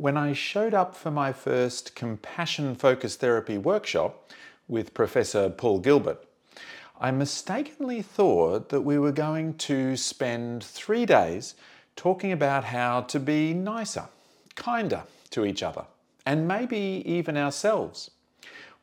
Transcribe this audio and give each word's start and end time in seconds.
When 0.00 0.16
I 0.16 0.32
showed 0.32 0.72
up 0.72 0.96
for 0.96 1.10
my 1.10 1.30
first 1.30 1.94
compassion 1.94 2.74
focused 2.74 3.20
therapy 3.20 3.58
workshop 3.58 4.32
with 4.66 4.94
Professor 4.94 5.50
Paul 5.50 5.78
Gilbert, 5.78 6.24
I 6.98 7.10
mistakenly 7.10 8.00
thought 8.00 8.70
that 8.70 8.80
we 8.80 8.98
were 8.98 9.12
going 9.12 9.58
to 9.58 9.98
spend 9.98 10.64
three 10.64 11.04
days 11.04 11.54
talking 11.96 12.32
about 12.32 12.64
how 12.64 13.02
to 13.02 13.20
be 13.20 13.52
nicer, 13.52 14.08
kinder 14.54 15.02
to 15.32 15.44
each 15.44 15.62
other, 15.62 15.84
and 16.24 16.48
maybe 16.48 17.02
even 17.04 17.36
ourselves. 17.36 18.10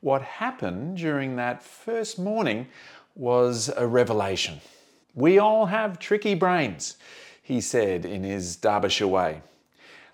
What 0.00 0.22
happened 0.22 0.98
during 0.98 1.34
that 1.34 1.64
first 1.64 2.20
morning 2.20 2.68
was 3.16 3.68
a 3.76 3.88
revelation. 3.88 4.60
We 5.16 5.40
all 5.40 5.66
have 5.66 5.98
tricky 5.98 6.36
brains, 6.36 6.96
he 7.42 7.60
said 7.60 8.04
in 8.04 8.22
his 8.22 8.54
Derbyshire 8.54 9.08
way. 9.08 9.42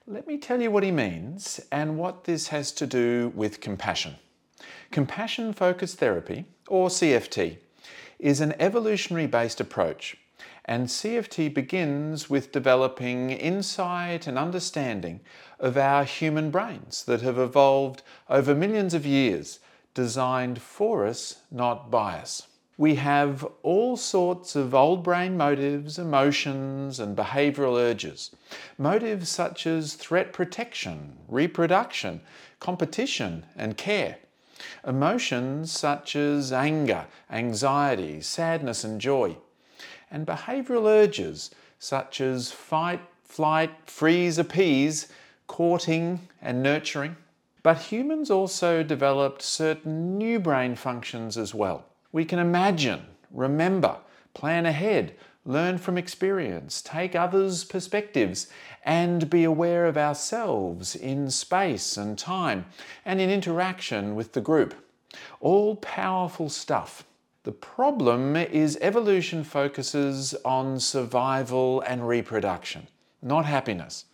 Let 0.06 0.26
me 0.26 0.36
tell 0.36 0.60
you 0.60 0.70
what 0.70 0.82
he 0.82 0.90
means 0.90 1.60
and 1.72 1.96
what 1.96 2.24
this 2.24 2.48
has 2.48 2.72
to 2.72 2.86
do 2.86 3.32
with 3.34 3.62
compassion. 3.62 4.16
Compassion 4.90 5.54
focused 5.54 5.96
therapy, 5.96 6.44
or 6.68 6.90
CFT, 6.90 7.56
is 8.18 8.42
an 8.42 8.54
evolutionary 8.60 9.26
based 9.26 9.62
approach, 9.62 10.18
and 10.66 10.88
CFT 10.88 11.54
begins 11.54 12.28
with 12.28 12.52
developing 12.52 13.30
insight 13.30 14.26
and 14.26 14.36
understanding 14.36 15.20
of 15.58 15.78
our 15.78 16.04
human 16.04 16.50
brains 16.50 17.04
that 17.04 17.22
have 17.22 17.38
evolved 17.38 18.02
over 18.28 18.54
millions 18.54 18.92
of 18.92 19.06
years, 19.06 19.58
designed 19.94 20.60
for 20.60 21.06
us, 21.06 21.36
not 21.50 21.90
by 21.90 22.18
us 22.18 22.48
we 22.76 22.96
have 22.96 23.46
all 23.62 23.96
sorts 23.96 24.56
of 24.56 24.74
old 24.74 25.04
brain 25.04 25.36
motives, 25.36 25.96
emotions, 25.96 26.98
and 26.98 27.16
behavioral 27.16 27.78
urges. 27.78 28.34
Motives 28.78 29.28
such 29.28 29.66
as 29.66 29.94
threat 29.94 30.32
protection, 30.32 31.16
reproduction, 31.28 32.20
competition, 32.58 33.44
and 33.56 33.76
care. 33.76 34.18
Emotions 34.84 35.70
such 35.70 36.16
as 36.16 36.52
anger, 36.52 37.06
anxiety, 37.30 38.20
sadness, 38.20 38.82
and 38.82 39.00
joy. 39.00 39.36
And 40.10 40.26
behavioral 40.26 40.86
urges 40.86 41.50
such 41.78 42.20
as 42.20 42.50
fight, 42.50 43.02
flight, 43.22 43.70
freeze, 43.86 44.36
appease, 44.38 45.08
courting, 45.46 46.28
and 46.42 46.62
nurturing. 46.62 47.16
But 47.62 47.78
humans 47.78 48.30
also 48.30 48.82
developed 48.82 49.42
certain 49.42 50.18
new 50.18 50.40
brain 50.40 50.74
functions 50.74 51.38
as 51.38 51.54
well 51.54 51.86
we 52.14 52.24
can 52.24 52.38
imagine, 52.38 53.02
remember, 53.32 53.96
plan 54.34 54.66
ahead, 54.66 55.16
learn 55.44 55.76
from 55.76 55.98
experience, 55.98 56.80
take 56.80 57.16
others' 57.16 57.64
perspectives, 57.64 58.46
and 58.84 59.28
be 59.28 59.42
aware 59.42 59.86
of 59.86 59.96
ourselves 59.96 60.94
in 60.94 61.28
space 61.28 61.96
and 61.96 62.16
time 62.16 62.66
and 63.04 63.20
in 63.20 63.30
interaction 63.30 64.14
with 64.14 64.32
the 64.32 64.40
group. 64.40 64.76
All 65.40 65.74
powerful 65.74 66.48
stuff. 66.48 67.04
The 67.42 67.50
problem 67.50 68.36
is 68.36 68.78
evolution 68.80 69.42
focuses 69.42 70.36
on 70.44 70.78
survival 70.78 71.80
and 71.80 72.06
reproduction, 72.06 72.86
not 73.22 73.44
happiness. 73.44 74.04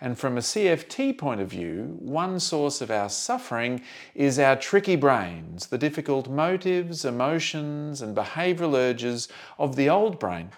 And 0.00 0.16
from 0.16 0.36
a 0.38 0.40
CFT 0.40 1.18
point 1.18 1.40
of 1.40 1.48
view, 1.48 1.96
one 1.98 2.38
source 2.38 2.80
of 2.80 2.90
our 2.90 3.08
suffering 3.08 3.82
is 4.14 4.38
our 4.38 4.54
tricky 4.54 4.94
brains, 4.94 5.66
the 5.66 5.78
difficult 5.78 6.28
motives, 6.28 7.04
emotions, 7.04 8.00
and 8.00 8.16
behavioural 8.16 8.74
urges 8.74 9.28
of 9.58 9.74
the 9.74 9.88
old 9.88 10.20
brain, 10.20 10.50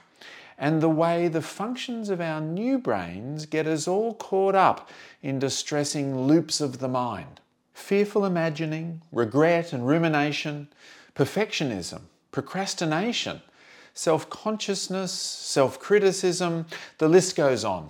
and 0.58 0.82
the 0.82 0.90
way 0.90 1.26
the 1.26 1.40
functions 1.40 2.10
of 2.10 2.20
our 2.20 2.38
new 2.42 2.78
brains 2.78 3.46
get 3.46 3.66
us 3.66 3.88
all 3.88 4.12
caught 4.12 4.54
up 4.54 4.90
in 5.22 5.38
distressing 5.38 6.26
loops 6.26 6.60
of 6.60 6.78
the 6.78 6.88
mind. 6.88 7.40
Fearful 7.72 8.26
imagining, 8.26 9.00
regret 9.10 9.72
and 9.72 9.88
rumination, 9.88 10.68
perfectionism, 11.14 12.02
procrastination, 12.30 13.40
self 13.94 14.28
consciousness, 14.28 15.12
self 15.12 15.80
criticism, 15.80 16.66
the 16.98 17.08
list 17.08 17.36
goes 17.36 17.64
on. 17.64 17.88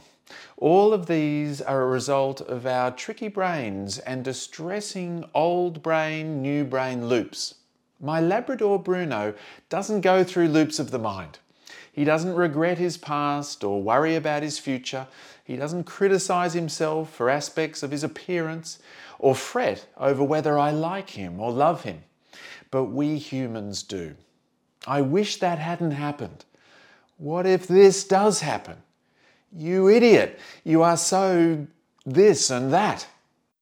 All 0.56 0.92
of 0.92 1.06
these 1.06 1.60
are 1.60 1.82
a 1.82 1.86
result 1.86 2.40
of 2.40 2.66
our 2.66 2.90
tricky 2.90 3.28
brains 3.28 3.98
and 3.98 4.24
distressing 4.24 5.24
old 5.34 5.82
brain, 5.82 6.42
new 6.42 6.64
brain 6.64 7.08
loops. 7.08 7.54
My 8.00 8.20
Labrador 8.20 8.78
Bruno 8.78 9.34
doesn't 9.68 10.00
go 10.00 10.24
through 10.24 10.48
loops 10.48 10.78
of 10.78 10.90
the 10.90 10.98
mind. 10.98 11.38
He 11.92 12.04
doesn't 12.04 12.34
regret 12.34 12.78
his 12.78 12.96
past 12.96 13.64
or 13.64 13.82
worry 13.82 14.14
about 14.14 14.42
his 14.42 14.58
future. 14.58 15.06
He 15.44 15.56
doesn't 15.56 15.84
criticize 15.84 16.54
himself 16.54 17.12
for 17.12 17.28
aspects 17.28 17.82
of 17.82 17.90
his 17.90 18.04
appearance 18.04 18.78
or 19.18 19.34
fret 19.34 19.86
over 19.96 20.22
whether 20.24 20.58
I 20.58 20.70
like 20.70 21.10
him 21.10 21.40
or 21.40 21.50
love 21.50 21.82
him. 21.82 22.04
But 22.70 22.84
we 22.84 23.18
humans 23.18 23.82
do. 23.82 24.14
I 24.86 25.02
wish 25.02 25.38
that 25.40 25.58
hadn't 25.58 25.90
happened. 25.90 26.44
What 27.18 27.44
if 27.44 27.66
this 27.66 28.04
does 28.04 28.40
happen? 28.40 28.76
You 29.52 29.88
idiot, 29.88 30.38
you 30.62 30.82
are 30.82 30.96
so 30.96 31.66
this 32.06 32.50
and 32.50 32.72
that. 32.72 33.08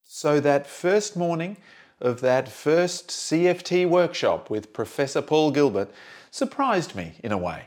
So, 0.03 0.39
that 0.39 0.67
first 0.67 1.17
morning 1.17 1.57
of 1.99 2.21
that 2.21 2.47
first 2.47 3.09
CFT 3.09 3.87
workshop 3.87 4.49
with 4.49 4.73
Professor 4.73 5.21
Paul 5.21 5.51
Gilbert 5.51 5.91
surprised 6.29 6.95
me 6.95 7.13
in 7.23 7.31
a 7.31 7.37
way. 7.37 7.63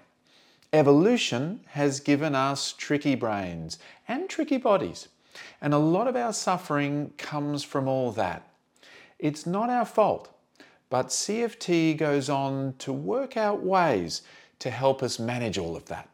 Evolution 0.73 1.61
has 1.69 2.01
given 2.01 2.35
us 2.35 2.73
tricky 2.73 3.15
brains 3.15 3.79
and 4.07 4.29
tricky 4.29 4.57
bodies, 4.57 5.09
and 5.61 5.75
a 5.75 5.79
lot 5.79 6.07
of 6.07 6.17
our 6.17 6.33
suffering 6.33 7.13
comes 7.19 7.65
from 7.65 7.89
all 7.89 8.13
that. 8.13 8.49
It's 9.19 9.47
not 9.47 9.69
our 9.69 9.85
fault, 9.85 10.33
but 10.91 11.09
CFT 11.09 11.97
goes 11.97 12.31
on 12.31 12.75
to 12.79 12.93
work 12.93 13.37
out 13.37 13.63
ways 13.63 14.23
to 14.61 14.71
help 14.71 15.03
us 15.03 15.19
manage 15.19 15.59
all 15.59 15.77
of 15.77 15.87
that. 15.87 16.09